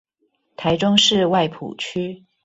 [0.57, 2.25] 臺中市外埔區